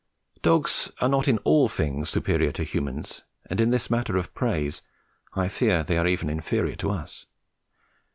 Dogs 0.41 0.89
are 0.99 1.07
not 1.07 1.27
in 1.27 1.37
all 1.43 1.69
things 1.69 2.09
superior 2.09 2.51
to 2.53 2.63
humans, 2.63 3.21
and 3.51 3.61
in 3.61 3.69
this 3.69 3.91
matter 3.91 4.17
of 4.17 4.33
praise 4.33 4.81
I 5.35 5.47
fear 5.47 5.83
they 5.83 5.99
are 5.99 6.07
even 6.07 6.27
inferior 6.27 6.75
to 6.77 6.89
us. 6.89 7.27